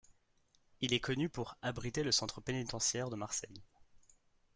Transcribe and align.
Il 0.79 0.95
est 0.95 0.99
connu 0.99 1.29
pour 1.29 1.57
abriter 1.61 2.01
le 2.01 2.11
Centre 2.11 2.41
pénitentiaire 2.41 3.11
de 3.11 3.15
Marseille. 3.15 3.61